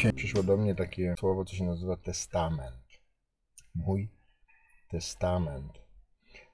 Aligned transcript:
Dzisiaj 0.00 0.12
przyszło 0.12 0.42
do 0.42 0.56
mnie 0.56 0.74
takie 0.74 1.14
słowo, 1.18 1.44
co 1.44 1.54
się 1.54 1.64
nazywa 1.64 1.96
testament. 1.96 3.00
Mój 3.74 4.08
testament. 4.90 5.72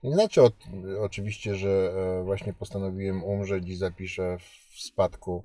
Nie 0.02 0.14
znaczy 0.14 0.41
oczywiście, 1.00 1.55
że 1.55 1.69
e, 1.69 2.24
właśnie 2.24 2.52
postanowiłem 2.52 3.24
umrzeć 3.24 3.69
i 3.69 3.77
zapiszę 3.77 4.38
w 4.38 4.80
spadku 4.80 5.45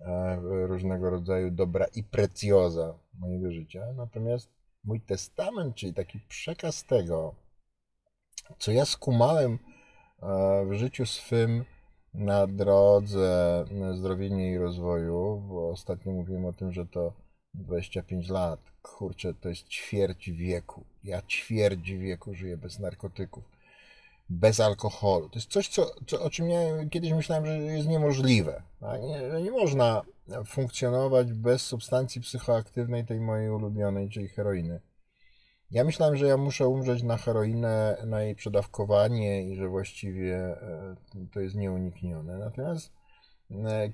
e, 0.00 0.36
różnego 0.66 1.10
rodzaju 1.10 1.50
dobra 1.50 1.86
i 1.94 2.04
precjoza 2.04 2.98
mojego 3.18 3.52
życia. 3.52 3.80
Natomiast 3.96 4.48
mój 4.84 5.00
testament, 5.00 5.74
czyli 5.74 5.94
taki 5.94 6.20
przekaz 6.28 6.84
tego, 6.84 7.34
co 8.58 8.72
ja 8.72 8.84
skumałem 8.84 9.58
e, 10.22 10.66
w 10.66 10.72
życiu 10.72 11.06
swym 11.06 11.64
na 12.14 12.46
drodze 12.46 13.64
zdrowienia 13.94 14.52
i 14.52 14.58
rozwoju, 14.58 15.42
bo 15.48 15.70
ostatnio 15.70 16.12
mówiłem 16.12 16.44
o 16.44 16.52
tym, 16.52 16.72
że 16.72 16.86
to 16.86 17.23
25 17.54 18.28
lat. 18.28 18.60
Kurczę, 18.82 19.34
to 19.34 19.48
jest 19.48 19.68
ćwierć 19.68 20.30
wieku. 20.30 20.84
Ja 21.04 21.22
ćwierć 21.22 21.92
wieku 21.92 22.34
żyję 22.34 22.56
bez 22.56 22.78
narkotyków, 22.78 23.44
bez 24.28 24.60
alkoholu. 24.60 25.28
To 25.28 25.38
jest 25.38 25.50
coś, 25.50 25.68
co, 25.68 25.94
co, 26.06 26.22
o 26.22 26.30
czym 26.30 26.50
ja 26.50 26.60
kiedyś 26.90 27.12
myślałem, 27.12 27.46
że 27.46 27.58
jest 27.58 27.88
niemożliwe. 27.88 28.62
Nie, 29.02 29.42
nie 29.42 29.50
można 29.50 30.02
funkcjonować 30.46 31.32
bez 31.32 31.62
substancji 31.62 32.20
psychoaktywnej, 32.20 33.04
tej 33.04 33.20
mojej 33.20 33.50
ulubionej, 33.50 34.10
czyli 34.10 34.28
heroiny. 34.28 34.80
Ja 35.70 35.84
myślałem, 35.84 36.16
że 36.16 36.26
ja 36.26 36.36
muszę 36.36 36.68
umrzeć 36.68 37.02
na 37.02 37.16
heroinę, 37.16 37.96
na 38.06 38.22
jej 38.22 38.34
przedawkowanie 38.34 39.42
i 39.42 39.56
że 39.56 39.68
właściwie 39.68 40.36
e, 40.36 40.96
to 41.32 41.40
jest 41.40 41.54
nieuniknione. 41.54 42.38
Natomiast 42.38 42.92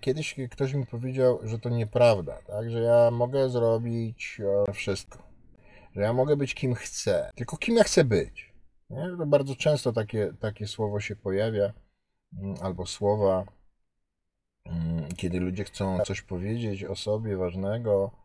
kiedyś 0.01 0.37
ktoś 0.51 0.75
mi 0.75 0.87
powiedział, 0.87 1.41
że 1.43 1.59
to 1.59 1.69
nieprawda, 1.69 2.43
tak? 2.47 2.71
że 2.71 2.81
ja 2.81 3.11
mogę 3.11 3.51
zrobić 3.51 4.41
e, 4.69 4.73
wszystko, 4.73 5.19
że 5.97 6.03
ja 6.03 6.13
mogę 6.13 6.37
być 6.37 6.55
kim 6.55 6.75
chcę, 6.75 7.31
tylko 7.35 7.57
kim 7.57 7.77
ja 7.77 7.85
chcę 7.85 8.05
być. 8.05 8.53
Nie? 8.91 9.17
To 9.19 9.27
bardzo 9.27 9.57
często 9.57 9.93
takie, 9.93 10.33
takie 10.41 10.67
słowo 10.67 11.01
się 11.01 11.17
pojawia, 11.17 11.73
mm, 12.33 12.55
albo 12.63 12.87
słowa, 12.87 13.45
mm, 14.65 15.09
kiedy 15.17 15.41
ludzie 15.41 15.65
chcą 15.65 15.99
coś 16.01 16.23
powiedzieć 16.23 16.85
o 16.85 16.97
sobie 16.97 17.37
ważnego, 17.37 18.21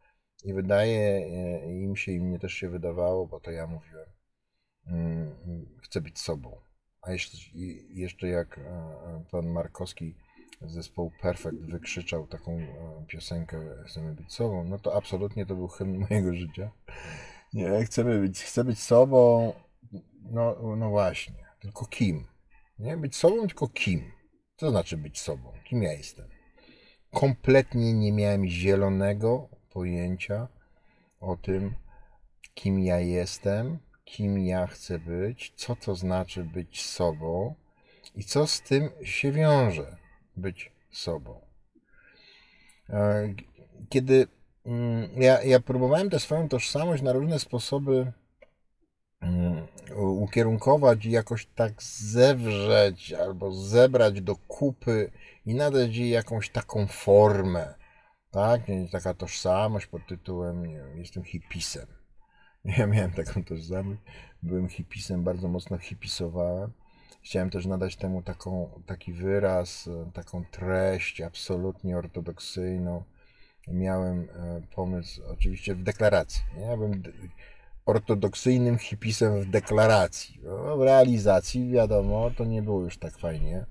i 0.45 0.53
wydaje 0.53 0.99
e, 0.99 1.81
im 1.81 1.95
się, 1.95 2.11
i 2.11 2.21
mnie 2.21 2.39
też 2.39 2.53
się 2.53 2.69
wydawało, 2.69 3.27
bo 3.27 3.39
to 3.39 3.51
ja 3.51 3.67
mówiłem, 3.67 4.09
mm, 4.87 5.35
chcę 5.83 6.01
być 6.01 6.19
sobą. 6.19 6.61
A 7.01 7.11
jeszcze, 7.11 7.37
jeszcze 7.89 8.27
jak 8.27 8.57
e, 8.57 9.23
pan 9.31 9.47
Markowski 9.47 10.15
z 10.61 10.71
zespołu 10.71 11.11
Perfect 11.21 11.57
wykrzyczał 11.57 12.27
taką 12.27 12.51
e, 12.51 13.05
piosenkę 13.07 13.59
Chcemy 13.87 14.13
być 14.13 14.33
sobą, 14.33 14.63
no 14.63 14.79
to 14.79 14.95
absolutnie 14.95 15.45
to 15.45 15.55
był 15.55 15.67
hymn 15.67 16.05
mojego 16.09 16.33
życia. 16.33 16.71
Nie, 17.53 17.85
chcemy 17.85 18.19
być, 18.19 18.43
chcę 18.43 18.63
być 18.63 18.79
sobą, 18.79 19.53
no, 20.31 20.75
no 20.77 20.89
właśnie, 20.89 21.35
tylko 21.59 21.85
kim? 21.85 22.25
Nie 22.79 22.97
być 22.97 23.15
sobą, 23.15 23.47
tylko 23.47 23.67
kim? 23.67 24.11
Co 24.57 24.69
znaczy 24.71 24.97
być 24.97 25.19
sobą? 25.19 25.53
Kim 25.63 25.83
ja 25.83 25.93
jestem? 25.93 26.27
Kompletnie 27.11 27.93
nie 27.93 28.11
miałem 28.11 28.47
zielonego 28.47 29.49
pojęcia 29.69 30.47
o 31.19 31.37
tym, 31.37 31.75
kim 32.53 32.79
ja 32.79 32.99
jestem, 32.99 33.79
kim 34.05 34.39
ja 34.39 34.67
chcę 34.67 34.99
być, 34.99 35.53
co 35.55 35.75
to 35.75 35.95
znaczy 35.95 36.43
być 36.43 36.85
sobą 36.85 37.55
i 38.15 38.23
co 38.23 38.47
z 38.47 38.61
tym 38.61 38.89
się 39.03 39.31
wiąże 39.31 40.04
być 40.37 40.71
sobą. 40.91 41.41
E, 42.89 43.33
kiedy 43.89 44.27
mm, 44.65 45.09
ja, 45.21 45.43
ja 45.43 45.59
próbowałem 45.59 46.09
tę 46.09 46.19
swoją 46.19 46.49
tożsamość 46.49 47.03
na 47.03 47.13
różne 47.13 47.39
sposoby 47.39 48.11
mm, 49.21 49.67
ukierunkować 49.97 51.05
i 51.05 51.11
jakoś 51.11 51.45
tak 51.45 51.83
zewrzeć 51.83 53.13
albo 53.13 53.51
zebrać 53.51 54.21
do 54.21 54.35
kupy 54.35 55.11
i 55.45 55.55
nadać 55.55 55.95
jej 55.95 56.09
jakąś 56.09 56.49
taką 56.49 56.87
formę 56.87 57.73
tak? 58.35 58.61
Taka 58.91 59.13
tożsamość 59.13 59.87
pod 59.87 60.07
tytułem, 60.07 60.65
nie 60.65 60.77
wiem, 60.77 60.97
jestem 60.97 61.23
hipisem. 61.23 61.87
Ja 62.77 62.87
miałem 62.87 63.11
taką 63.11 63.43
tożsamość, 63.43 64.01
byłem 64.43 64.69
hipisem, 64.69 65.23
bardzo 65.23 65.47
mocno 65.47 65.77
hipisowałem. 65.77 66.71
Chciałem 67.21 67.49
też 67.49 67.65
nadać 67.65 67.95
temu 67.95 68.21
taką, 68.21 68.69
taki 68.85 69.13
wyraz, 69.13 69.89
taką 70.13 70.45
treść 70.51 71.21
absolutnie 71.21 71.97
ortodoksyjną. 71.97 73.03
Miałem 73.67 74.19
e, 74.19 74.61
pomysł, 74.75 75.21
oczywiście 75.27 75.75
w 75.75 75.83
deklaracji. 75.83 76.41
Ja 76.61 76.77
byłem 76.77 77.03
ortodoksyjnym 77.85 78.77
hipisem 78.77 79.41
w 79.41 79.45
deklaracji. 79.49 80.39
W 80.77 80.81
realizacji, 80.81 81.69
wiadomo, 81.69 82.31
to 82.37 82.45
nie 82.45 82.61
było 82.61 82.83
już 82.83 82.97
tak 82.97 83.17
fajnie 83.17 83.65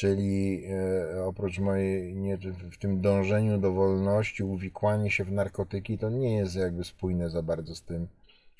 czyli 0.00 0.62
e, 1.14 1.24
oprócz 1.24 1.58
mojej, 1.58 2.14
nie, 2.14 2.36
w 2.72 2.78
tym 2.78 3.00
dążeniu 3.00 3.58
do 3.58 3.72
wolności, 3.72 4.42
uwikłanie 4.42 5.10
się 5.10 5.24
w 5.24 5.32
narkotyki, 5.32 5.98
to 5.98 6.10
nie 6.10 6.36
jest 6.36 6.56
jakby 6.56 6.84
spójne 6.84 7.30
za 7.30 7.42
bardzo 7.42 7.74
z 7.74 7.82
tym, 7.82 8.08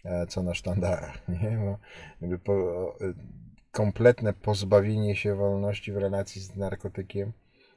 e, 0.05 0.27
co 0.27 0.43
na 0.43 0.55
sztandarach, 0.55 1.29
nie? 1.43 1.59
Bo 1.59 1.79
jakby 2.21 2.39
po, 2.39 2.53
e, 3.01 3.13
kompletne 3.73 4.33
pozbawienie 4.33 5.17
się 5.17 5.35
wolności 5.35 5.93
w 5.93 5.97
relacji 5.97 6.43
z 6.43 6.57
narkotykiem 6.57 7.33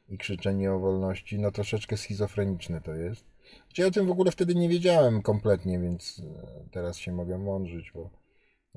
i 0.10 0.18
krzyczenie 0.18 0.72
o 0.72 0.80
wolności, 0.80 1.40
no 1.40 1.52
troszeczkę 1.52 1.98
schizofreniczne 1.98 2.82
to 2.82 2.94
jest. 2.94 3.26
Ja 3.78 3.88
o 3.88 3.92
tym 3.92 4.08
w 4.08 4.12
ogóle 4.12 4.32
wtedy 4.32 4.56
nie 4.56 4.70
wiedziałem 4.70 5.22
kompletnie, 5.22 5.80
więc 5.80 6.22
teraz 6.72 6.98
się 6.98 7.12
mogę 7.12 7.38
mądrzyć, 7.38 7.92
bo, 7.92 8.10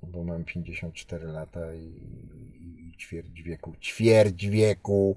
bo 0.03 0.25
mam 0.25 0.45
54 0.45 1.27
lata 1.27 1.75
i, 1.75 2.97
ćwierć 2.99 3.43
wieku, 3.43 3.75
ćwierć 3.81 4.47
wieku, 4.47 5.17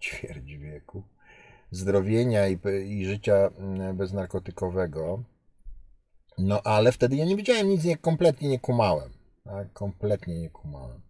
ćwierć 0.00 0.56
wieku 0.56 1.02
zdrowienia 1.72 2.48
i, 2.48 2.58
i 2.86 3.06
życia 3.06 3.50
beznarkotykowego. 3.94 5.22
No 6.38 6.62
ale 6.64 6.92
wtedy 6.92 7.16
ja 7.16 7.24
nie 7.24 7.36
wiedziałem 7.36 7.68
nic, 7.68 7.84
nie, 7.84 7.96
kompletnie 7.96 8.48
nie 8.48 8.58
kumałem. 8.58 9.21
Tak? 9.44 9.72
Kompletnie 9.72 10.40
nie 10.40 10.50
kumałem. 10.50 11.00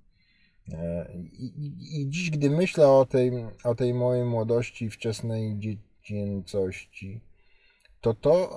E, 0.72 1.12
I, 1.38 2.06
dziś, 2.08 2.30
gdy 2.30 2.50
myślę 2.50 2.88
o 2.88 3.06
tej, 3.06 3.32
o 3.64 3.74
tej 3.74 3.94
mojej 3.94 4.24
młodości, 4.24 4.90
wczesnej 4.90 5.58
dziecięcości, 5.58 7.20
to 8.02 8.14
to, 8.14 8.48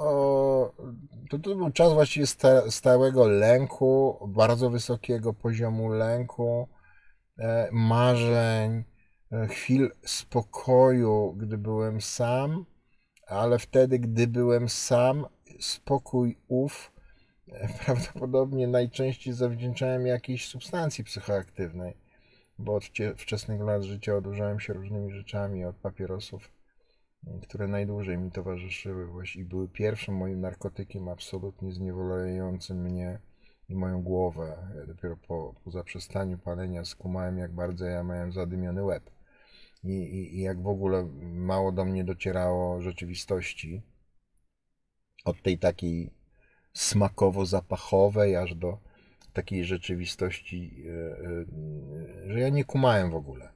to, 1.30 1.40
to 1.40 1.56
był 1.56 1.72
czas 1.72 1.94
właściwie 1.94 2.25
stałego 2.69 3.28
lęku, 3.28 4.19
bardzo 4.28 4.69
wysokiego 4.69 5.34
poziomu 5.34 5.90
lęku, 5.90 6.68
e, 7.40 7.69
marzeń, 7.72 8.84
e, 9.31 9.47
chwil 9.47 9.91
spokoju, 10.06 11.35
gdy 11.38 11.58
byłem 11.58 12.02
sam, 12.02 12.66
ale 13.28 13.59
wtedy, 13.59 14.00
gdy 14.00 14.28
byłem 14.28 14.69
sam, 14.69 15.25
spokój 15.59 16.38
ów 16.47 16.94
prawdopodobnie 17.85 18.67
najczęściej 18.67 19.33
zawdzięczałem 19.33 20.07
jakiejś 20.07 20.47
substancji 20.47 21.03
psychoaktywnej, 21.03 21.97
bo 22.59 22.75
od 22.75 22.83
wczesnych 23.17 23.61
lat 23.61 23.83
życia 23.83 24.16
odurzałem 24.16 24.59
się 24.59 24.73
różnymi 24.73 25.11
rzeczami, 25.11 25.66
od 25.66 25.75
papierosów 25.75 26.51
które 27.41 27.67
najdłużej 27.67 28.17
mi 28.17 28.31
towarzyszyły 28.31 29.07
właśnie 29.07 29.41
i 29.41 29.45
były 29.45 29.67
pierwszym 29.67 30.16
moim 30.16 30.41
narkotykiem 30.41 31.07
absolutnie 31.07 31.72
zniewalającym 31.72 32.81
mnie 32.81 33.19
i 33.69 33.75
moją 33.75 34.03
głowę. 34.03 34.58
Ja 34.75 34.85
dopiero 34.85 35.17
po, 35.28 35.55
po 35.64 35.72
zaprzestaniu 35.72 36.37
palenia 36.37 36.85
skumałem, 36.85 37.37
jak 37.37 37.52
bardzo 37.52 37.85
ja 37.85 38.03
miałem 38.03 38.34
zadymiony 38.34 38.84
łeb. 38.84 39.09
I, 39.84 39.90
i, 39.90 40.35
I 40.35 40.41
jak 40.41 40.61
w 40.61 40.67
ogóle 40.67 41.05
mało 41.22 41.72
do 41.72 41.85
mnie 41.85 42.03
docierało 42.03 42.81
rzeczywistości. 42.81 43.81
Od 45.25 45.41
tej 45.41 45.59
takiej 45.59 46.11
smakowo-zapachowej, 46.75 48.35
aż 48.35 48.55
do 48.55 48.77
takiej 49.33 49.66
rzeczywistości, 49.66 50.83
e, 50.85 50.91
e, 52.27 52.31
że 52.31 52.39
ja 52.39 52.49
nie 52.49 52.66
kumałem 52.66 53.11
w 53.11 53.16
ogóle. 53.16 53.49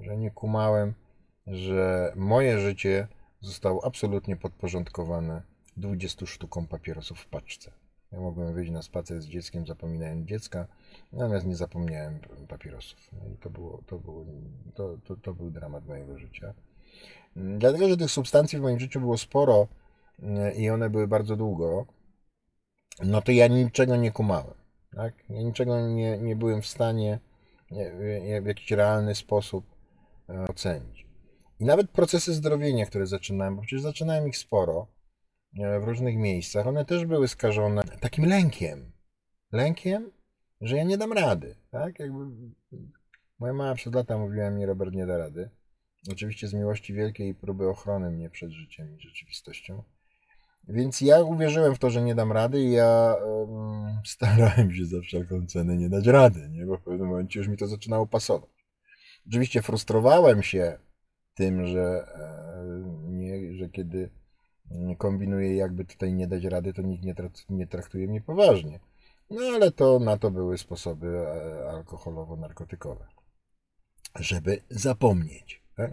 Że 0.00 0.16
nie 0.16 0.30
kumałem 0.30 0.94
że 1.52 2.12
moje 2.16 2.58
życie 2.58 3.08
zostało 3.40 3.84
absolutnie 3.84 4.36
podporządkowane 4.36 5.42
20 5.76 6.26
sztukom 6.26 6.66
papierosów 6.66 7.20
w 7.20 7.26
paczce. 7.26 7.72
Ja 8.12 8.20
mogłem 8.20 8.54
wyjść 8.54 8.72
na 8.72 8.82
spacer 8.82 9.22
z 9.22 9.26
dzieckiem, 9.26 9.66
zapominając 9.66 10.28
dziecka, 10.28 10.66
natomiast 11.12 11.46
nie 11.46 11.56
zapomniałem 11.56 12.18
papierosów. 12.48 13.10
No 13.12 13.34
I 13.34 13.36
to, 13.36 13.50
było, 13.50 13.82
to, 13.86 13.98
było, 13.98 14.24
to, 14.74 14.98
to, 15.04 15.16
to 15.16 15.34
był 15.34 15.50
dramat 15.50 15.86
mojego 15.86 16.18
życia. 16.18 16.54
Dlatego, 17.36 17.88
że 17.88 17.96
tych 17.96 18.10
substancji 18.10 18.58
w 18.58 18.62
moim 18.62 18.80
życiu 18.80 19.00
było 19.00 19.18
sporo 19.18 19.68
i 20.56 20.70
one 20.70 20.90
były 20.90 21.08
bardzo 21.08 21.36
długo, 21.36 21.86
no 23.04 23.22
to 23.22 23.32
ja 23.32 23.46
niczego 23.46 23.96
nie 23.96 24.10
kumałem. 24.10 24.54
Tak? 24.96 25.14
Ja 25.30 25.42
niczego 25.42 25.88
nie, 25.88 26.18
nie 26.18 26.36
byłem 26.36 26.62
w 26.62 26.66
stanie 26.66 27.18
w 28.42 28.46
jakiś 28.46 28.70
realny 28.70 29.14
sposób 29.14 29.64
e, 30.28 30.44
ocenić. 30.44 31.06
I 31.60 31.64
nawet 31.64 31.90
procesy 31.90 32.34
zdrowienia, 32.34 32.86
które 32.86 33.06
zaczynałem, 33.06 33.56
bo 33.56 33.62
przecież 33.62 33.82
zaczynałem 33.82 34.28
ich 34.28 34.36
sporo 34.36 34.86
e, 35.58 35.80
w 35.80 35.84
różnych 35.84 36.16
miejscach, 36.16 36.66
one 36.66 36.84
też 36.84 37.06
były 37.06 37.28
skażone 37.28 37.82
takim 38.00 38.24
lękiem. 38.26 38.92
Lękiem, 39.52 40.10
że 40.60 40.76
ja 40.76 40.84
nie 40.84 40.98
dam 40.98 41.12
rady. 41.12 41.56
Tak? 41.70 41.98
Jakby 41.98 42.24
moja 43.38 43.52
mama 43.52 43.74
przed 43.74 43.94
lata 43.94 44.18
mówiła 44.18 44.50
mi, 44.50 44.66
Robert 44.66 44.94
nie 44.94 45.06
da 45.06 45.18
rady. 45.18 45.50
Oczywiście 46.12 46.48
z 46.48 46.54
miłości 46.54 46.94
wielkiej 46.94 47.34
próby 47.34 47.68
ochrony 47.68 48.10
mnie 48.10 48.30
przed 48.30 48.50
życiem 48.50 48.96
i 48.96 49.00
rzeczywistością. 49.00 49.82
Więc 50.68 51.00
ja 51.00 51.20
uwierzyłem 51.20 51.74
w 51.74 51.78
to, 51.78 51.90
że 51.90 52.02
nie 52.02 52.14
dam 52.14 52.32
rady 52.32 52.60
i 52.60 52.72
ja 52.72 53.16
um, 53.24 54.00
starałem 54.06 54.74
się 54.74 54.86
za 54.86 55.00
wszelką 55.00 55.46
cenę 55.46 55.76
nie 55.76 55.88
dać 55.88 56.06
rady, 56.06 56.48
nie? 56.50 56.66
bo 56.66 56.76
w 56.76 56.82
pewnym 56.82 57.08
momencie 57.08 57.40
już 57.40 57.48
mi 57.48 57.56
to 57.56 57.66
zaczynało 57.66 58.06
pasować. 58.06 58.50
Oczywiście 59.28 59.62
frustrowałem 59.62 60.42
się 60.42 60.78
tym, 61.34 61.66
że, 61.66 62.06
e, 62.14 63.10
nie, 63.10 63.56
że 63.56 63.68
kiedy 63.68 64.10
kombinuję, 64.98 65.56
jakby 65.56 65.84
tutaj 65.84 66.14
nie 66.14 66.26
dać 66.26 66.44
rady, 66.44 66.72
to 66.72 66.82
nikt 66.82 67.04
nie, 67.04 67.14
nie 67.48 67.66
traktuje 67.66 68.08
mnie 68.08 68.20
poważnie. 68.20 68.80
No 69.30 69.40
ale 69.54 69.70
to 69.70 69.98
na 69.98 70.18
to 70.18 70.30
były 70.30 70.58
sposoby 70.58 71.18
e, 71.18 71.70
alkoholowo-narkotykowe, 71.70 73.06
żeby 74.20 74.62
zapomnieć. 74.70 75.62
Tak? 75.76 75.90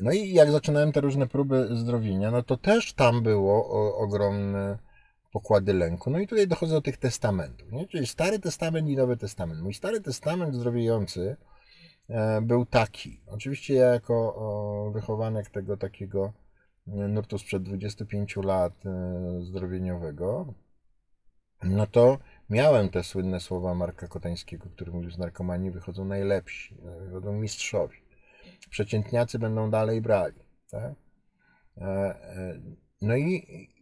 No. 0.00 0.12
i 0.12 0.32
jak 0.32 0.50
zaczynałem 0.50 0.92
te 0.92 1.00
różne 1.00 1.26
próby 1.26 1.68
zdrowienia, 1.76 2.30
no 2.30 2.42
to 2.42 2.56
też 2.56 2.92
tam 2.92 3.22
było 3.22 3.68
ogromne 3.98 4.78
pokłady 5.32 5.72
lęku. 5.72 6.10
No 6.10 6.18
i 6.18 6.26
tutaj 6.26 6.48
dochodzę 6.48 6.74
do 6.74 6.82
tych 6.82 6.96
testamentów, 6.96 7.72
nie? 7.72 7.86
czyli 7.86 8.06
Stary 8.06 8.38
Testament 8.38 8.88
i 8.88 8.96
Nowy 8.96 9.16
Testament. 9.16 9.62
Mój 9.62 9.74
Stary 9.74 10.00
Testament 10.00 10.54
zdrowiejący 10.54 11.36
e, 12.08 12.40
był 12.40 12.66
taki. 12.66 13.20
Oczywiście 13.26 13.74
ja 13.74 13.86
jako 13.86 14.90
wychowanek 14.94 15.50
tego 15.50 15.76
takiego 15.76 16.32
nurtu 16.86 17.38
sprzed 17.38 17.62
25 17.62 18.36
lat 18.36 18.86
e, 18.86 19.40
zdrowieniowego, 19.42 20.54
no 21.62 21.86
to 21.86 22.18
miałem 22.50 22.88
te 22.88 23.04
słynne 23.04 23.40
słowa 23.40 23.74
Marka 23.74 24.08
Kotańskiego, 24.08 24.66
który 24.70 24.92
mówił, 24.92 25.10
z 25.10 25.18
narkomanii 25.18 25.70
wychodzą 25.70 26.04
najlepsi, 26.04 26.74
wychodzą 27.06 27.32
mistrzowie. 27.32 28.07
Przeciętniacy 28.70 29.38
będą 29.38 29.70
dalej 29.70 30.00
brali. 30.00 30.40
Tak? 30.70 30.94
E, 31.76 31.84
e, 31.84 32.60
no 33.02 33.16
i, 33.16 33.34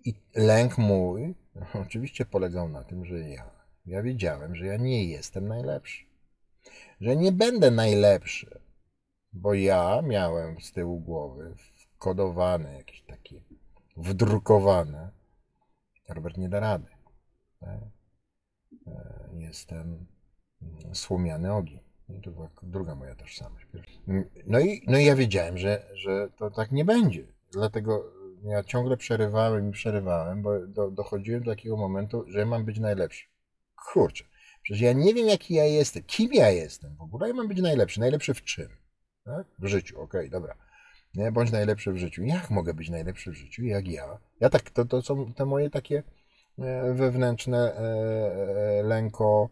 i 0.05 0.15
lęk 0.35 0.79
mój 0.79 1.35
oczywiście 1.87 2.25
polegał 2.25 2.69
na 2.69 2.85
tym, 2.85 3.05
że 3.05 3.21
ja, 3.21 3.51
ja 3.87 4.03
wiedziałem, 4.03 4.57
że 4.57 4.67
ja 4.67 4.77
nie 4.77 5.05
jestem 5.05 5.49
najlepszy. 5.49 6.05
Że 7.01 7.17
nie 7.17 7.33
będę 7.33 7.71
najlepszy, 7.71 8.61
bo 9.33 9.55
ja 9.55 10.03
miałem 10.03 10.61
z 10.61 10.73
tyłu 10.73 11.01
głowy 11.01 11.55
wkodowane, 11.97 12.75
jakieś 12.75 13.03
takie 13.03 13.41
wdrukowane. 13.97 15.11
Robert 16.09 16.37
nie 16.37 16.49
da 16.49 16.61
rady. 16.61 16.89
Tak? 17.61 17.81
E, 18.87 19.29
jestem 19.39 20.07
mm, 20.63 20.95
słomiany 20.95 21.55
ogień. 21.55 21.86
I 22.09 22.21
to 22.21 22.31
była 22.31 22.51
druga 22.63 22.95
moja 22.95 23.15
tożsamość. 23.15 23.67
No 24.47 24.61
i, 24.61 24.83
no 24.87 24.99
i 24.99 25.05
ja 25.05 25.17
wiedziałem, 25.17 25.59
że, 25.59 25.87
że 25.95 26.29
to 26.37 26.51
tak 26.51 26.73
nie 26.73 26.85
będzie. 26.85 27.27
Dlatego 27.53 28.13
ja 28.45 28.65
ciągle 28.65 28.97
przerywałem 28.97 29.69
i 29.69 29.73
przerywałem, 29.73 30.43
bo 30.43 30.67
do, 30.67 30.91
dochodziłem 30.91 31.43
do 31.43 31.51
takiego 31.51 31.77
momentu, 31.77 32.25
że 32.29 32.47
mam 32.47 32.65
być 32.65 32.79
najlepszy. 32.79 33.27
Kurczę, 33.93 34.25
przecież 34.63 34.81
ja 34.81 34.93
nie 34.93 35.15
wiem, 35.15 35.27
jaki 35.27 35.55
ja 35.55 35.65
jestem, 35.65 36.03
kim 36.03 36.33
ja 36.33 36.51
jestem 36.51 36.97
w 36.97 37.03
ogóle. 37.03 37.29
Ja 37.29 37.35
mam 37.35 37.49
być 37.49 37.61
najlepszy. 37.61 38.01
Najlepszy 38.01 38.35
w 38.35 38.43
czym? 38.43 38.69
Tak? 39.25 39.47
W 39.59 39.67
życiu, 39.67 40.01
okej, 40.01 40.21
okay, 40.21 40.31
dobra. 40.31 40.57
Nie, 41.15 41.33
bądź 41.33 41.53
najlepszy 41.53 41.93
w 41.93 41.97
życiu. 41.97 42.23
Jak 42.23 42.51
mogę 42.51 42.75
być 42.75 42.91
najlepszy 42.91 43.31
w 43.31 43.35
życiu? 43.35 43.65
Jak 43.65 43.89
ja? 43.89 44.19
Ja 44.41 44.51
tak, 44.51 44.71
to, 44.71 44.85
to 44.85 45.03
są 45.03 45.33
te 45.33 45.47
moje 45.47 45.71
takie 45.71 46.03
E, 46.59 46.95
wewnętrzne 46.95 47.59
e, 47.59 47.81
e, 48.79 48.83
lęko, 48.83 49.49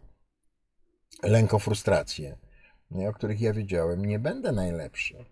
lęko 1.23 1.59
frustracje, 1.59 2.37
nie, 2.91 3.09
o 3.09 3.13
których 3.13 3.41
ja 3.41 3.53
wiedziałem, 3.53 4.05
nie 4.05 4.19
będę 4.19 4.51
najlepszy. 4.51 5.25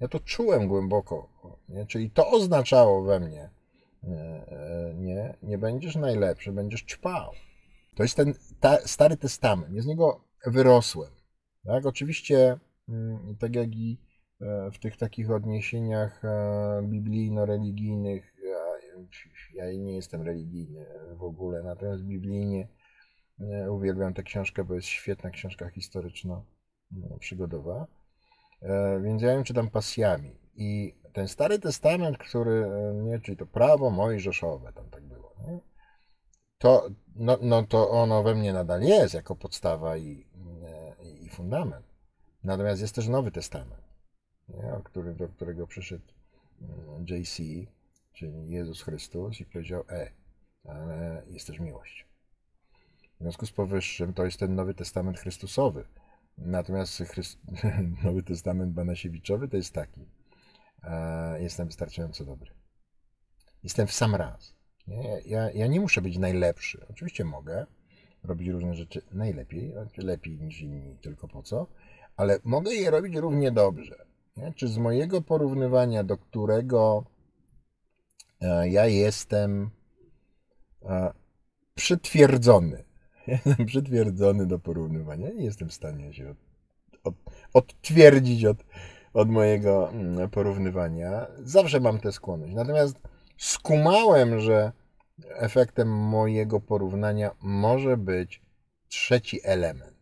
Ja 0.00 0.08
to 0.08 0.20
czułem 0.20 0.68
głęboko, 0.68 1.28
nie? 1.68 1.86
czyli 1.86 2.10
to 2.10 2.30
oznaczało 2.30 3.02
we 3.02 3.20
mnie, 3.20 3.50
nie, 4.94 5.34
nie 5.42 5.58
będziesz 5.58 5.96
najlepszy, 5.96 6.52
będziesz 6.52 6.82
ćpał. 6.82 7.32
To 7.94 8.02
jest 8.02 8.16
ten 8.16 8.34
ta, 8.60 8.78
Stary 8.78 9.16
Testament, 9.16 9.74
ja 9.74 9.82
z 9.82 9.86
niego 9.86 10.24
wyrosłem. 10.46 11.10
Tak? 11.64 11.86
Oczywiście, 11.86 12.58
mm, 12.88 13.36
tak 13.40 13.54
jak 13.54 13.76
i 13.76 14.00
w 14.72 14.78
tych 14.78 14.96
takich 14.96 15.30
odniesieniach 15.30 16.22
biblijno-religijnych 16.82 18.40
ja 19.54 19.72
nie 19.72 19.96
jestem 19.96 20.22
religijny 20.22 20.86
w 21.16 21.22
ogóle, 21.22 21.62
natomiast 21.62 22.02
biblijnie 22.02 22.68
e, 23.40 23.72
uwielbiam 23.72 24.14
tę 24.14 24.22
książkę, 24.22 24.64
bo 24.64 24.74
jest 24.74 24.88
świetna 24.88 25.30
książka 25.30 25.70
historyczno-przygodowa. 25.70 26.59
E, 28.62 29.00
więc 29.00 29.22
ja 29.22 29.32
ją 29.32 29.44
czytam 29.44 29.70
pasjami. 29.70 30.36
I 30.54 30.94
ten 31.12 31.28
Stary 31.28 31.58
Testament, 31.58 32.18
który, 32.18 32.64
e, 32.64 32.94
nie, 32.94 33.20
czyli 33.20 33.36
to 33.36 33.46
prawo 33.46 33.90
mojżeszowe, 33.90 34.72
tam 34.72 34.90
tak 34.90 35.02
było, 35.02 35.34
nie? 35.46 35.58
To, 36.58 36.88
no, 37.16 37.38
no 37.42 37.62
to 37.62 37.90
ono 37.90 38.22
we 38.22 38.34
mnie 38.34 38.52
nadal 38.52 38.82
jest 38.82 39.14
jako 39.14 39.36
podstawa 39.36 39.96
i, 39.96 40.26
i 41.22 41.28
fundament. 41.28 41.86
Natomiast 42.44 42.80
jest 42.80 42.94
też 42.94 43.08
Nowy 43.08 43.30
Testament, 43.30 43.82
nie? 44.48 44.74
O 44.74 44.82
który, 44.82 45.14
do 45.14 45.28
którego 45.28 45.66
przyszedł 45.66 46.04
JC, 47.06 47.40
czyli 48.12 48.50
Jezus 48.50 48.82
Chrystus 48.82 49.40
i 49.40 49.44
powiedział, 49.44 49.84
e, 49.88 50.10
ale 50.64 51.22
jest 51.30 51.46
też 51.46 51.60
miłość. 51.60 52.06
W 53.16 53.22
związku 53.22 53.46
z 53.46 53.52
powyższym 53.52 54.14
to 54.14 54.24
jest 54.24 54.40
ten 54.40 54.54
Nowy 54.54 54.74
Testament 54.74 55.18
Chrystusowy. 55.18 55.84
Natomiast 56.40 57.02
Chryst... 57.02 57.38
Nowy 58.04 58.22
Testament 58.22 58.72
Banasiewiczowy 58.72 59.48
to 59.48 59.56
jest 59.56 59.74
taki. 59.74 60.00
E, 60.82 61.42
jestem 61.42 61.66
wystarczająco 61.66 62.24
dobry. 62.24 62.50
Jestem 63.62 63.86
w 63.86 63.92
sam 63.92 64.14
raz. 64.14 64.54
Nie? 64.86 65.20
Ja, 65.26 65.50
ja 65.50 65.66
nie 65.66 65.80
muszę 65.80 66.02
być 66.02 66.18
najlepszy. 66.18 66.86
Oczywiście 66.90 67.24
mogę 67.24 67.66
robić 68.24 68.48
różne 68.48 68.74
rzeczy 68.74 69.02
najlepiej, 69.12 69.72
znaczy 69.72 70.02
lepiej 70.02 70.38
niż 70.38 70.60
inni, 70.60 70.96
tylko 71.02 71.28
po 71.28 71.42
co, 71.42 71.66
ale 72.16 72.38
mogę 72.44 72.74
je 72.74 72.90
robić 72.90 73.16
równie 73.16 73.52
dobrze. 73.52 74.06
Nie? 74.36 74.52
Czy 74.52 74.68
z 74.68 74.78
mojego 74.78 75.22
porównywania, 75.22 76.04
do 76.04 76.16
którego 76.16 77.04
E, 78.40 78.68
ja 78.68 78.86
jestem 78.86 79.70
e, 80.82 81.12
Jestem 83.30 83.66
przytwierdzony 83.66 84.46
do 84.46 84.58
porównywania. 84.58 85.28
Nie 85.28 85.44
jestem 85.44 85.68
w 85.68 85.74
stanie 85.74 86.12
się 86.12 86.30
od, 86.30 86.36
od, 87.04 87.14
odtwierdzić 87.54 88.44
od, 88.44 88.64
od 89.14 89.30
mojego 89.30 89.90
mm, 89.90 90.30
porównywania. 90.30 91.26
Zawsze 91.38 91.80
mam 91.80 92.00
tę 92.00 92.12
skłonność. 92.12 92.54
Natomiast 92.54 92.96
skumałem, 93.36 94.40
że 94.40 94.72
efektem 95.28 95.88
mojego 95.88 96.60
porównania 96.60 97.30
może 97.40 97.96
być 97.96 98.42
trzeci 98.88 99.40
element. 99.44 100.00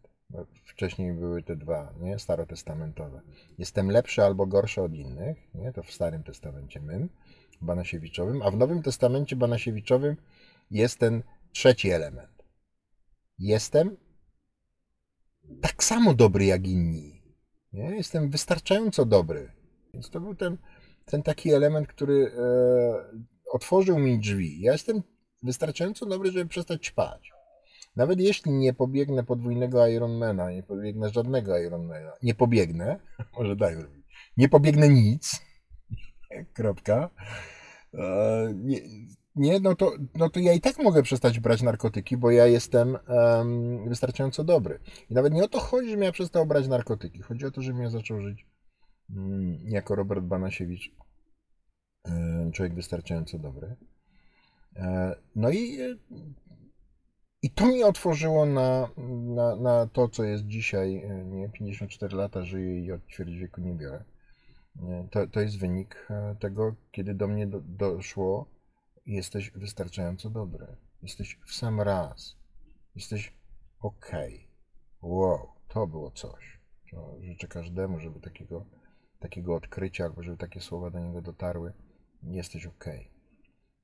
Wcześniej 0.64 1.12
były 1.12 1.42
te 1.42 1.56
dwa, 1.56 1.92
nie? 2.00 2.18
Starotestamentowe. 2.18 3.20
Jestem 3.58 3.90
lepszy 3.90 4.22
albo 4.22 4.46
gorszy 4.46 4.82
od 4.82 4.94
innych, 4.94 5.38
nie? 5.54 5.72
To 5.72 5.82
w 5.82 5.92
Starym 5.92 6.22
Testamencie 6.22 6.80
mym. 6.80 7.08
Banasiewiczowym, 7.60 8.42
a 8.42 8.50
w 8.50 8.56
Nowym 8.56 8.82
Testamencie 8.82 9.36
Banasiewiczowym 9.36 10.16
jest 10.70 10.98
ten 10.98 11.22
trzeci 11.52 11.90
element. 11.90 12.37
Jestem 13.38 13.96
tak 15.60 15.84
samo 15.84 16.14
dobry 16.14 16.44
jak 16.44 16.66
inni. 16.66 17.22
Nie? 17.72 17.96
Jestem 17.96 18.30
wystarczająco 18.30 19.04
dobry. 19.04 19.52
Więc 19.94 20.10
to 20.10 20.20
był 20.20 20.34
ten, 20.34 20.58
ten 21.04 21.22
taki 21.22 21.52
element, 21.52 21.88
który 21.88 22.32
e, 22.36 22.42
otworzył 23.52 23.98
mi 23.98 24.18
drzwi. 24.18 24.60
Ja 24.60 24.72
jestem 24.72 25.02
wystarczająco 25.42 26.06
dobry, 26.06 26.30
żeby 26.30 26.48
przestać 26.48 26.86
ćpać. 26.86 27.32
Nawet 27.96 28.20
jeśli 28.20 28.52
nie 28.52 28.74
pobiegnę 28.74 29.24
podwójnego 29.24 29.86
Ironmana, 29.86 30.50
nie 30.50 30.62
pobiegnę 30.62 31.10
żadnego 31.10 31.58
Ironmana, 31.58 32.12
nie 32.22 32.34
pobiegnę, 32.34 33.00
może 33.38 33.56
daj, 33.56 33.76
nie 34.36 34.48
pobiegnę 34.48 34.88
nic, 34.88 35.40
kropka, 36.54 37.10
e, 37.94 38.52
nie, 38.54 38.80
nie, 39.38 39.60
no 39.60 39.74
to, 39.74 39.92
no 40.14 40.30
to 40.30 40.40
ja 40.40 40.52
i 40.52 40.60
tak 40.60 40.78
mogę 40.78 41.02
przestać 41.02 41.40
brać 41.40 41.62
narkotyki, 41.62 42.16
bo 42.16 42.30
ja 42.30 42.46
jestem 42.46 42.98
um, 43.08 43.88
wystarczająco 43.88 44.44
dobry. 44.44 44.78
I 45.10 45.14
nawet 45.14 45.32
nie 45.32 45.44
o 45.44 45.48
to 45.48 45.60
chodzi, 45.60 45.88
żebym 45.88 46.04
ja 46.04 46.12
przestał 46.12 46.46
brać 46.46 46.68
narkotyki. 46.68 47.22
Chodzi 47.22 47.46
o 47.46 47.50
to, 47.50 47.62
żebym 47.62 47.82
ja 47.82 47.90
zaczął 47.90 48.20
żyć 48.20 48.46
um, 49.16 49.58
jako 49.64 49.94
Robert 49.94 50.24
Banasiewicz, 50.24 50.90
um, 52.04 52.52
człowiek 52.52 52.74
wystarczająco 52.74 53.38
dobry. 53.38 53.76
E, 54.76 55.16
no 55.36 55.50
i, 55.50 55.78
i 57.42 57.50
to 57.50 57.66
mi 57.66 57.82
otworzyło 57.82 58.46
na, 58.46 58.88
na, 59.36 59.56
na 59.56 59.86
to, 59.86 60.08
co 60.08 60.24
jest 60.24 60.46
dzisiaj. 60.46 61.02
Nie, 61.24 61.48
54 61.48 62.16
lata 62.16 62.42
żyję 62.42 62.80
i 62.84 62.92
od 62.92 63.06
ćwierć 63.06 63.36
wieku 63.36 63.60
nie 63.60 63.74
biorę. 63.74 64.04
To, 65.10 65.26
to 65.26 65.40
jest 65.40 65.58
wynik 65.58 66.06
e, 66.10 66.36
tego, 66.40 66.74
kiedy 66.90 67.14
do 67.14 67.28
mnie 67.28 67.46
do, 67.46 67.60
doszło, 67.60 68.46
jesteś 69.14 69.50
wystarczająco 69.50 70.30
dobry. 70.30 70.66
Jesteś 71.02 71.38
w 71.46 71.54
sam 71.54 71.80
raz. 71.80 72.36
Jesteś 72.96 73.32
ok. 73.80 74.12
Wow, 75.02 75.48
to 75.68 75.86
było 75.86 76.10
coś. 76.10 76.58
To 76.90 77.16
życzę 77.20 77.48
każdemu, 77.48 78.00
żeby 78.00 78.20
takiego, 78.20 78.66
takiego 79.18 79.54
odkrycia, 79.54 80.04
albo 80.04 80.22
żeby 80.22 80.36
takie 80.36 80.60
słowa 80.60 80.90
do 80.90 80.98
niego 81.00 81.22
dotarły. 81.22 81.72
Jesteś 82.22 82.66
ok. 82.66 82.84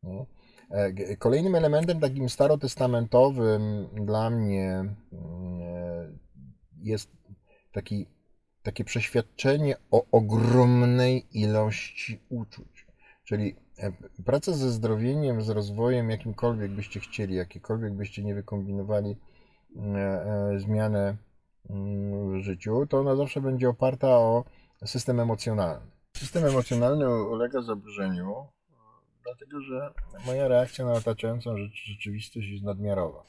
Nie? 0.03 0.27
E, 0.71 1.17
Kolejnym 1.17 1.55
elementem 1.55 2.01
takim 2.01 2.29
starotestamentowym 2.29 3.89
dla 4.07 4.31
mnie 4.31 4.71
mm, 4.71 4.95
e, 5.63 6.19
jest 6.83 7.11
taki, 7.73 8.07
takie 8.63 8.85
przeświadczenie 8.85 9.77
o 9.91 10.05
ogromnej 10.11 11.27
ilości 11.33 12.21
uczuć. 12.29 12.74
Czyli 13.25 13.57
e, 13.79 13.93
praca 14.25 14.53
ze 14.53 14.71
zdrowieniem, 14.71 15.43
z 15.43 15.49
rozwojem, 15.49 16.11
jakimkolwiek 16.11 16.71
byście 16.71 17.01
chcieli, 17.01 17.35
jakiekolwiek 17.35 17.93
byście 17.93 18.25
nie 18.25 18.35
wykombinowali 18.35 19.17
e, 19.77 19.81
e, 19.81 20.59
zmianę 20.59 21.17
mm, 21.71 22.41
w 22.41 22.43
życiu, 22.43 22.87
to 22.87 23.01
ona 23.01 23.17
zawsze 23.17 23.41
będzie 23.41 23.69
oparta 23.69 24.09
o 24.09 24.45
system 24.85 25.21
emocjonalny. 25.21 25.87
System 26.17 26.45
emocjonalny 26.45 27.25
ulega 27.29 27.63
zaburzeniu, 27.63 28.47
dlatego 29.25 29.61
że 29.61 29.93
moja 30.27 30.49
reakcja 30.49 30.85
na 30.85 30.93
otaczającą 30.93 31.57
rzecz- 31.57 31.85
rzeczywistość 31.85 32.49
jest 32.49 32.65
nadmiarowa. 32.65 33.23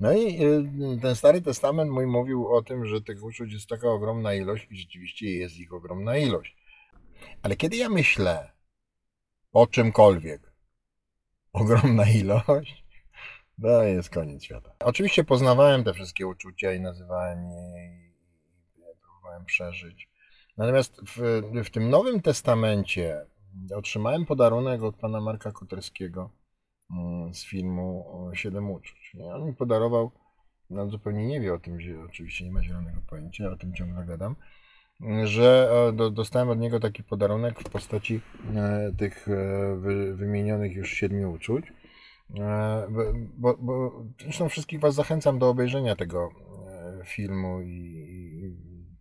No 0.00 0.12
i 0.12 0.38
ten 1.02 1.16
Stary 1.16 1.42
Testament 1.42 1.90
mój 1.90 2.06
mówił 2.06 2.48
o 2.48 2.62
tym, 2.62 2.86
że 2.86 3.00
tych 3.00 3.24
uczuć 3.24 3.52
jest 3.52 3.68
taka 3.68 3.88
ogromna 3.88 4.34
ilość 4.34 4.66
i 4.70 4.76
rzeczywiście 4.76 5.30
jest 5.30 5.58
ich 5.58 5.72
ogromna 5.72 6.16
ilość. 6.16 6.56
Ale 7.42 7.56
kiedy 7.56 7.76
ja 7.76 7.88
myślę 7.88 8.50
o 9.52 9.66
czymkolwiek, 9.66 10.52
ogromna 11.52 12.04
ilość, 12.10 12.84
to 13.62 13.82
jest 13.82 14.10
koniec 14.10 14.44
świata. 14.44 14.70
Oczywiście 14.80 15.24
poznawałem 15.24 15.84
te 15.84 15.94
wszystkie 15.94 16.26
uczucia 16.26 16.72
i 16.72 16.80
nazywałem 16.80 17.44
je 17.44 17.86
i 17.86 18.12
próbowałem 19.02 19.44
przeżyć. 19.44 20.10
Natomiast 20.56 21.00
w, 21.06 21.42
w 21.64 21.70
tym 21.70 21.90
Nowym 21.90 22.22
Testamencie 22.22 23.26
otrzymałem 23.74 24.26
podarunek 24.26 24.82
od 24.82 24.96
pana 24.96 25.20
Marka 25.20 25.52
Koterskiego 25.52 26.30
mm, 26.90 27.34
z 27.34 27.44
filmu 27.44 28.06
Siedem 28.34 28.70
Uczuć. 28.70 29.16
On 29.34 29.46
mi 29.46 29.54
podarował, 29.54 30.10
no 30.70 30.90
zupełnie 30.90 31.26
nie 31.26 31.40
wie 31.40 31.54
o 31.54 31.58
tym, 31.58 31.80
że 31.80 31.90
oczywiście 32.00 32.44
nie 32.44 32.50
ma 32.50 32.62
zielonego 32.62 33.00
pojęcia, 33.08 33.50
o 33.50 33.56
tym 33.56 33.74
ciągle 33.74 34.04
gadam, 34.04 34.36
że 35.24 35.70
e, 35.88 35.92
do, 35.92 36.10
dostałem 36.10 36.48
od 36.48 36.58
niego 36.58 36.80
taki 36.80 37.02
podarunek 37.02 37.60
w 37.60 37.70
postaci 37.70 38.20
e, 38.56 38.92
tych 38.98 39.28
e, 39.28 39.76
wy, 39.76 40.16
wymienionych 40.16 40.76
już 40.76 40.90
siedmiu 40.90 41.32
uczuć. 41.32 41.72
Bo, 43.38 43.56
bo, 43.58 44.04
zresztą 44.20 44.48
wszystkich 44.48 44.80
Was 44.80 44.94
zachęcam 44.94 45.38
do 45.38 45.48
obejrzenia 45.48 45.96
tego 45.96 46.30
filmu 47.04 47.60
i, 47.60 47.68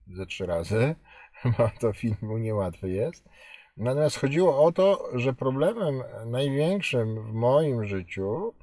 i 0.08 0.16
ze 0.16 0.26
trzy 0.26 0.46
razy, 0.46 0.96
bo 1.58 1.72
to 1.80 1.94
filmu 1.94 2.38
niełatwy 2.38 2.90
jest. 2.90 3.30
Natomiast 3.78 4.18
chodziło 4.18 4.64
o 4.64 4.72
to, 4.72 5.10
że 5.14 5.34
problemem 5.34 6.04
największym 6.26 7.24
w 7.24 7.34
moim 7.34 7.86
życiu 7.86 8.54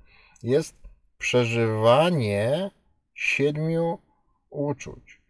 jest 0.42 0.76
przeżywanie 1.18 2.70
siedmiu 3.14 3.98
uczuć: 4.50 5.22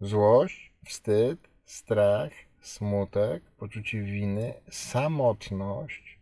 złość, 0.00 0.71
wstyd, 0.84 1.48
strach, 1.64 2.32
smutek, 2.60 3.42
poczucie 3.58 4.02
winy, 4.02 4.54
samotność 4.70 6.20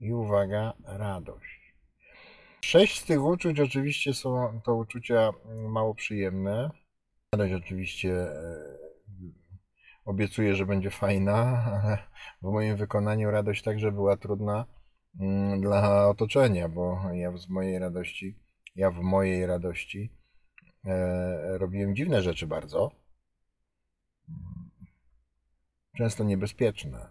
i 0.00 0.12
uwaga, 0.12 0.72
radość. 0.84 1.74
Sześć 2.64 3.00
z 3.00 3.04
tych 3.04 3.24
uczuć 3.24 3.60
oczywiście 3.60 4.14
są 4.14 4.60
to 4.64 4.74
uczucia 4.74 5.30
mało 5.68 5.94
przyjemne. 5.94 6.70
Radość 7.34 7.54
oczywiście 7.64 8.12
e, 8.12 8.78
obiecuję, 10.04 10.54
że 10.54 10.66
będzie 10.66 10.90
fajna, 10.90 11.34
ale 11.82 11.98
w 12.42 12.52
moim 12.52 12.76
wykonaniu 12.76 13.30
radość 13.30 13.62
także 13.62 13.92
była 13.92 14.16
trudna 14.16 14.66
mm, 15.20 15.60
dla 15.60 16.08
otoczenia, 16.08 16.68
bo 16.68 17.00
ja 17.12 17.36
z 17.36 17.48
mojej 17.48 17.78
radości, 17.78 18.38
ja 18.76 18.90
w 18.90 19.00
mojej 19.00 19.46
radości 19.46 20.12
e, 20.84 21.58
robiłem 21.58 21.96
dziwne 21.96 22.22
rzeczy 22.22 22.46
bardzo. 22.46 23.01
Często 25.96 26.24
niebezpieczne. 26.24 27.08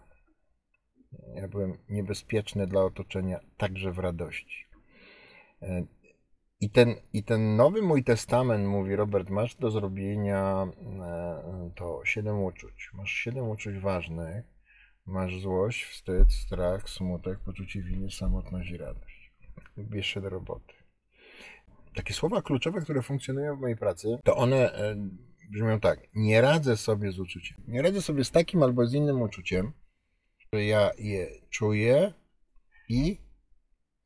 Ja 1.34 1.48
byłem 1.48 1.78
niebezpieczny 1.88 2.66
dla 2.66 2.82
otoczenia 2.84 3.40
także 3.56 3.92
w 3.92 3.98
radości. 3.98 4.64
E, 5.62 5.86
I 6.60 6.70
ten, 6.70 6.94
I 7.12 7.24
ten 7.24 7.56
nowy 7.56 7.82
mój 7.82 8.04
testament 8.04 8.66
mówi, 8.66 8.96
Robert, 8.96 9.30
masz 9.30 9.54
do 9.56 9.70
zrobienia 9.70 10.66
e, 11.00 11.70
to 11.76 12.00
siedem 12.04 12.42
uczuć. 12.42 12.90
Masz 12.94 13.12
siedem 13.12 13.48
uczuć 13.48 13.78
ważnych. 13.78 14.44
Masz 15.06 15.40
złość, 15.40 15.84
wstyd, 15.84 16.32
strach, 16.32 16.88
smutek, 16.88 17.38
poczucie 17.38 17.82
winy, 17.82 18.10
samotność 18.10 18.70
i 18.70 18.76
radość. 18.76 19.32
Bierz 19.78 20.06
się 20.06 20.20
do 20.20 20.28
roboty. 20.28 20.74
Takie 21.94 22.14
słowa 22.14 22.42
kluczowe, 22.42 22.80
które 22.80 23.02
funkcjonują 23.02 23.56
w 23.56 23.60
mojej 23.60 23.76
pracy, 23.76 24.18
to 24.24 24.36
one 24.36 24.72
e, 24.72 24.96
brzmią 25.52 25.80
tak. 25.80 26.00
Nie 26.14 26.40
radzę 26.40 26.76
sobie 26.76 27.12
z 27.12 27.18
uczuciem. 27.18 27.62
Nie 27.68 27.82
radzę 27.82 28.02
sobie 28.02 28.24
z 28.24 28.30
takim 28.30 28.62
albo 28.62 28.86
z 28.86 28.94
innym 28.94 29.22
uczuciem, 29.22 29.72
że 30.52 30.64
ja 30.64 30.90
je 30.98 31.28
czuję 31.50 32.12
i 32.88 33.18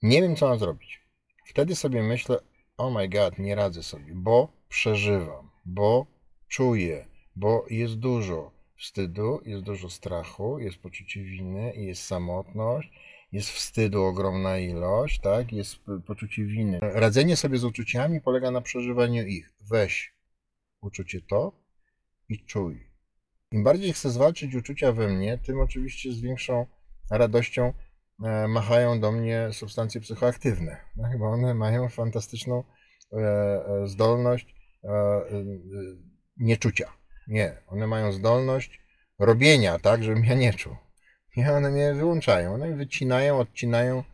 nie 0.02 0.22
wiem, 0.22 0.36
co 0.36 0.48
mam 0.48 0.58
zrobić. 0.58 1.00
Wtedy 1.46 1.76
sobie 1.76 2.02
myślę, 2.02 2.38
oh 2.76 2.98
my 2.98 3.08
god, 3.08 3.38
nie 3.38 3.54
radzę 3.54 3.82
sobie, 3.82 4.12
bo 4.14 4.52
przeżywam, 4.68 5.50
bo 5.64 6.06
czuję, 6.48 7.06
bo 7.36 7.66
jest 7.70 7.94
dużo 7.94 8.52
wstydu, 8.78 9.40
jest 9.44 9.62
dużo 9.62 9.90
strachu, 9.90 10.58
jest 10.58 10.78
poczucie 10.78 11.24
winy, 11.24 11.72
jest 11.76 12.02
samotność, 12.02 12.92
jest 13.32 13.50
wstydu 13.50 14.04
ogromna 14.04 14.58
ilość, 14.58 15.20
tak? 15.20 15.52
Jest 15.52 15.76
poczucie 16.06 16.44
winy. 16.44 16.78
Radzenie 16.82 17.36
sobie 17.36 17.58
z 17.58 17.64
uczuciami 17.64 18.20
polega 18.20 18.50
na 18.50 18.60
przeżywaniu 18.60 19.26
ich. 19.26 19.52
Weź 19.60 20.15
uczucie 20.86 21.20
to 21.20 21.52
i 22.28 22.44
czuj. 22.44 22.86
Im 23.52 23.64
bardziej 23.64 23.92
chcę 23.92 24.10
zwalczyć 24.10 24.54
uczucia 24.54 24.92
we 24.92 25.08
mnie, 25.08 25.38
tym 25.38 25.60
oczywiście 25.60 26.12
z 26.12 26.20
większą 26.20 26.66
radością 27.10 27.72
e, 28.24 28.48
machają 28.48 29.00
do 29.00 29.12
mnie 29.12 29.48
substancje 29.52 30.00
psychoaktywne, 30.00 30.76
tak? 31.02 31.18
bo 31.18 31.26
one 31.26 31.54
mają 31.54 31.88
fantastyczną 31.88 32.64
e, 33.12 33.16
e, 33.16 33.86
zdolność 33.86 34.56
nieczucia. 36.36 36.92
Nie, 37.28 37.56
one 37.66 37.86
mają 37.86 38.12
zdolność 38.12 38.80
robienia 39.18 39.78
tak, 39.78 40.04
żebym 40.04 40.24
ja 40.24 40.34
nie 40.34 40.54
czuł. 40.54 40.76
I 41.36 41.44
one 41.44 41.70
mnie 41.70 41.94
wyłączają, 41.94 42.54
one 42.54 42.68
mi 42.68 42.74
wycinają, 42.74 43.38
odcinają 43.38 44.04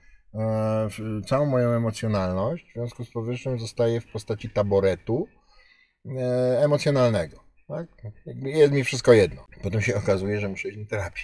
całą 1.27 1.47
moją 1.47 1.71
emocjonalność. 1.71 2.71
W 2.71 2.73
związku 2.73 3.05
z 3.05 3.11
powyższym 3.11 3.59
zostaje 3.59 4.01
w 4.01 4.13
postaci 4.13 4.51
taboretu 4.51 5.29
emocjonalnego. 6.59 7.45
Tak? 7.69 7.87
Jest 8.45 8.73
mi 8.73 8.85
wszystko 8.85 9.13
jedno. 9.13 9.47
Potem 9.63 9.83
się 9.83 9.97
okazuje, 9.97 10.41
że 10.41 10.49
muszę 10.49 10.69
iść 10.69 10.79
na 10.79 10.87
terapię. 10.87 11.23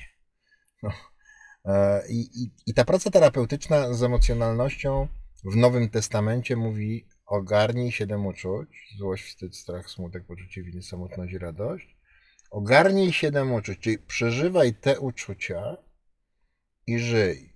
No. 0.82 0.90
E, 1.64 2.02
I, 2.08 2.42
i, 2.42 2.50
I 2.66 2.75
ta 2.75 2.85
praca 2.85 3.11
terapeutyczna 3.11 3.94
z 3.94 4.02
emocjonalnością 4.02 5.08
w 5.44 5.56
Nowym 5.56 5.88
Testamencie 5.88 6.56
mówi 6.56 7.06
ogarnij 7.26 7.92
siedem 7.92 8.26
uczuć, 8.26 8.68
złość, 8.99 9.25
wstyd, 9.25 9.56
strach, 9.56 9.90
smutek, 9.90 10.26
poczucie 10.26 10.62
winy, 10.62 10.82
samotność 10.82 11.32
i 11.32 11.38
radość. 11.38 11.97
Ogarnij 12.50 13.12
siedem 13.12 13.52
uczuć, 13.52 13.78
czyli 13.78 13.99
przeżywaj 13.99 14.75
te 14.75 15.00
uczucia 15.00 15.76
i 16.87 16.99
żyj. 16.99 17.52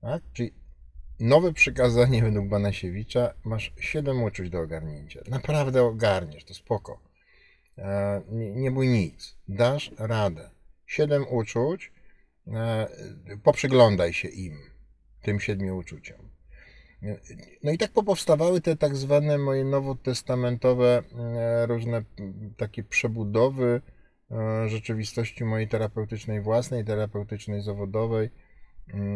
Tak? 0.00 0.22
Czyli 0.32 0.59
nowe 1.20 1.52
przykazanie 1.52 2.22
według 2.22 2.48
Banasiewicza, 2.48 3.34
masz 3.44 3.72
siedem 3.80 4.22
uczuć 4.22 4.50
do 4.50 4.60
ogarnięcia. 4.60 5.20
Naprawdę 5.28 5.82
ogarniesz, 5.82 6.44
to 6.44 6.54
spoko. 6.54 7.00
E, 7.78 8.22
Nie, 8.30 8.50
nie 8.50 8.70
bój 8.70 8.88
nic, 8.88 9.36
dasz 9.48 9.90
radę. 9.98 10.50
Siedem 10.86 11.28
uczuć, 11.28 11.92
e, 12.46 12.88
poprzyglądaj 13.42 14.12
się 14.12 14.28
im, 14.28 14.58
tym 15.22 15.40
siedmiu 15.40 15.76
uczuciom. 15.76 16.30
No 17.62 17.70
i 17.70 17.78
tak 17.78 17.90
popowstawały 17.92 18.60
te 18.60 18.76
tak 18.76 18.96
zwane 18.96 19.38
moje 19.38 19.64
nowotestamentowe 19.64 21.02
e, 21.18 21.66
różne 21.66 22.02
takie 22.56 22.82
przebudowy 22.82 23.80
rzeczywistości 24.66 25.44
mojej 25.44 25.68
terapeutycznej 25.68 26.40
własnej, 26.40 26.84
terapeutycznej 26.84 27.62
zawodowej, 27.62 28.30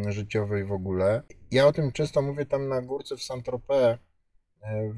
życiowej 0.09 0.65
w 0.65 0.73
ogóle. 0.73 1.23
Ja 1.51 1.67
o 1.67 1.73
tym 1.73 1.93
często 1.93 2.23
mówię 2.23 2.47
tam 2.47 2.69
na 2.69 2.83
górce 2.83 3.17
w 3.17 3.23
Saint-Tropez, 3.23 3.99
e, 4.63 4.95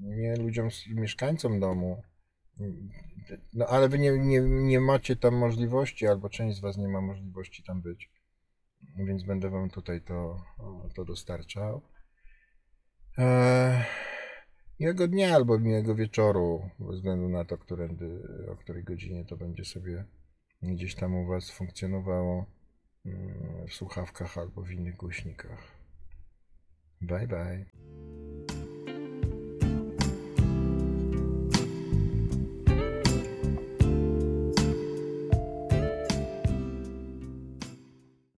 nie 0.00 0.36
ludziom, 0.36 0.68
mieszkańcom 0.94 1.60
domu, 1.60 2.02
No 3.54 3.66
ale 3.66 3.88
wy 3.88 3.98
nie, 3.98 4.18
nie, 4.18 4.40
nie 4.40 4.80
macie 4.80 5.16
tam 5.16 5.36
możliwości, 5.36 6.06
albo 6.06 6.28
część 6.28 6.56
z 6.56 6.60
was 6.60 6.76
nie 6.76 6.88
ma 6.88 7.00
możliwości 7.00 7.62
tam 7.62 7.82
być, 7.82 8.10
więc 8.96 9.22
będę 9.22 9.50
wam 9.50 9.70
tutaj 9.70 10.00
to, 10.00 10.44
to 10.94 11.04
dostarczał. 11.04 11.82
Eee, 13.18 13.84
miłego 14.80 15.08
dnia 15.08 15.34
albo 15.34 15.58
miłego 15.58 15.94
wieczoru, 15.94 16.70
bez 16.78 16.96
względu 16.96 17.28
na 17.28 17.44
to, 17.44 17.58
którędy, 17.58 18.22
o 18.52 18.56
której 18.56 18.84
godzinie 18.84 19.24
to 19.24 19.36
będzie 19.36 19.64
sobie 19.64 20.04
gdzieś 20.62 20.94
tam 20.94 21.14
u 21.14 21.26
was 21.26 21.50
funkcjonowało 21.50 22.34
mm, 22.34 22.55
w 23.68 23.74
słuchawkach 23.74 24.38
albo 24.38 24.62
w 24.62 24.70
innych 24.70 24.96
głośnikach. 24.96 25.76
Bye 27.00 27.26
bye. 27.26 28.15